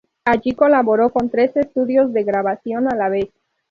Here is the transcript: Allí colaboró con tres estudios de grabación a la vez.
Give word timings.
Allí 0.25 0.53
colaboró 0.55 1.11
con 1.11 1.29
tres 1.29 1.55
estudios 1.55 2.11
de 2.11 2.23
grabación 2.23 2.87
a 2.91 2.95
la 2.95 3.07
vez. 3.07 3.29